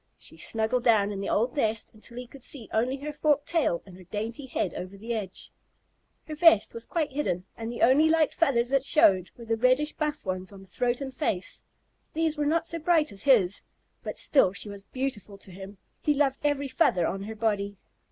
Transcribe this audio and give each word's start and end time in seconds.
She 0.17 0.35
snuggled 0.37 0.83
down 0.83 1.11
in 1.11 1.21
the 1.21 1.29
old 1.29 1.55
nest 1.55 1.91
until 1.93 2.17
he 2.17 2.25
could 2.25 2.41
see 2.41 2.67
only 2.73 2.97
her 2.97 3.13
forked 3.13 3.45
tail 3.45 3.83
and 3.85 3.95
her 3.95 4.03
dainty 4.03 4.47
head 4.47 4.73
over 4.73 4.97
the 4.97 5.13
edge. 5.13 5.51
Her 6.27 6.33
vest 6.33 6.73
was 6.73 6.87
quite 6.87 7.11
hidden, 7.11 7.45
and 7.55 7.71
the 7.71 7.83
only 7.83 8.09
light 8.09 8.33
feathers 8.33 8.69
that 8.69 8.81
showed 8.83 9.29
were 9.37 9.45
the 9.45 9.57
reddish 9.57 9.93
buff 9.93 10.25
ones 10.25 10.51
on 10.51 10.65
throat 10.65 11.01
and 11.01 11.13
face; 11.13 11.63
these 12.15 12.35
were 12.35 12.47
not 12.47 12.65
so 12.65 12.79
bright 12.79 13.11
as 13.11 13.21
his, 13.21 13.61
but 14.01 14.17
still 14.17 14.53
she 14.53 14.69
was 14.69 14.85
beautiful 14.85 15.37
to 15.37 15.51
him. 15.51 15.77
He 16.01 16.15
loved 16.15 16.39
every 16.43 16.67
feather 16.67 17.05
on 17.05 17.21
her 17.21 17.35
body. 17.35 17.77